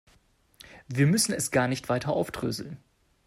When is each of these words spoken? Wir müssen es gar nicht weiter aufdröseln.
Wir 0.87 1.05
müssen 1.05 1.31
es 1.31 1.51
gar 1.51 1.67
nicht 1.67 1.87
weiter 1.87 2.13
aufdröseln. 2.13 2.79